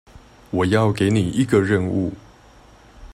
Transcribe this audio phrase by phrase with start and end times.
[0.49, 2.11] 我要給你一個任務